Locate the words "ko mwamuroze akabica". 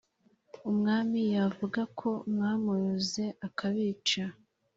1.99-4.23